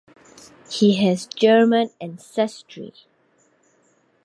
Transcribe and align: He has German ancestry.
He 0.71 0.95
has 1.05 1.27
German 1.27 1.91
ancestry. 2.01 2.91